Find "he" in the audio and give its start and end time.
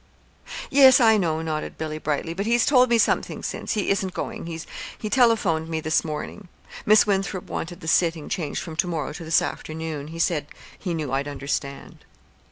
3.73-3.91, 4.47-5.09, 10.07-10.17, 10.79-10.95